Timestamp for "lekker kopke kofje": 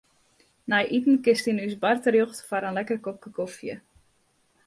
2.77-3.75